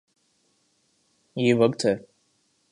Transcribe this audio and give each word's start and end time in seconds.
یہ 1.35 1.53
وقت 1.53 1.85
ہے۔ 1.85 1.95